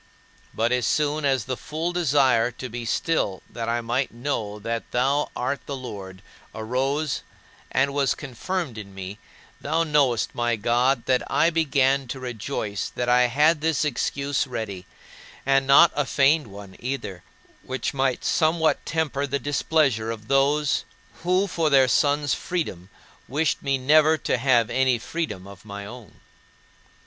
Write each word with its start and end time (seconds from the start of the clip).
But 0.51 0.71
as 0.71 0.87
soon 0.87 1.25
as 1.25 1.45
the 1.45 1.55
full 1.55 1.91
desire 1.93 2.49
to 2.49 2.69
be 2.69 2.85
still 2.85 3.43
that 3.47 3.69
I 3.69 3.81
might 3.81 4.11
know 4.11 4.57
that 4.57 4.89
thou 4.89 5.29
art 5.35 5.61
the 5.67 5.75
Lord 5.75 6.23
arose 6.55 7.21
and 7.71 7.93
was 7.93 8.15
confirmed 8.15 8.79
in 8.79 8.95
me, 8.95 9.19
thou 9.61 9.83
knowest, 9.83 10.33
my 10.33 10.55
God, 10.55 11.05
that 11.05 11.21
I 11.29 11.51
began 11.51 12.07
to 12.07 12.19
rejoice 12.19 12.89
that 12.95 13.09
I 13.09 13.27
had 13.27 13.61
this 13.61 13.85
excuse 13.85 14.47
ready 14.47 14.87
and 15.45 15.67
not 15.67 15.91
a 15.93 16.03
feigned 16.07 16.47
one, 16.47 16.77
either 16.79 17.21
which 17.61 17.93
might 17.93 18.25
somewhat 18.25 18.83
temper 18.87 19.27
the 19.27 19.37
displeasure 19.37 20.09
of 20.09 20.27
those 20.29 20.83
who 21.21 21.45
for 21.45 21.69
their 21.69 21.87
sons' 21.87 22.33
freedom 22.33 22.89
wished 23.27 23.61
me 23.61 23.77
never 23.77 24.17
to 24.17 24.39
have 24.39 24.71
any 24.71 24.97
freedom 24.97 25.45
of 25.45 25.63
my 25.63 25.85
own. 25.85 26.21